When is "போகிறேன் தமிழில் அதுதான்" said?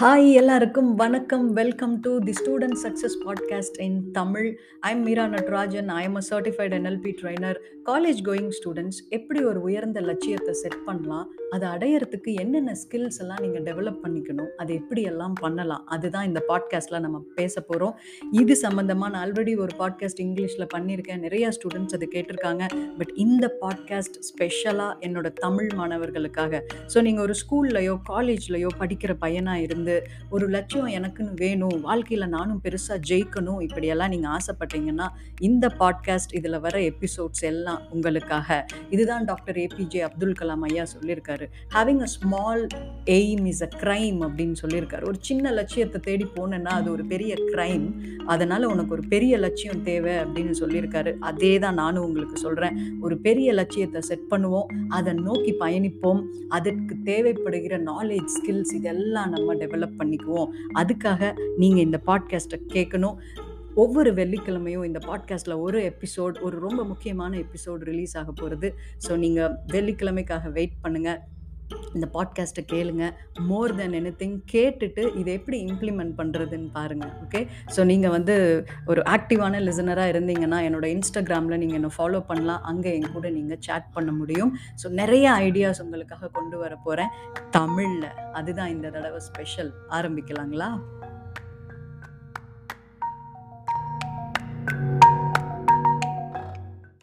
86.76-88.68